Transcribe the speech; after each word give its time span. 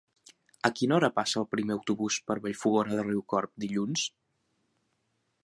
A 0.69 0.69
quina 0.77 0.95
hora 0.95 1.09
passa 1.19 1.37
el 1.41 1.45
primer 1.51 1.75
autobús 1.75 2.17
per 2.31 2.39
Vallfogona 2.47 2.99
de 3.01 3.05
Riucorb 3.11 3.55
dilluns? 3.67 4.09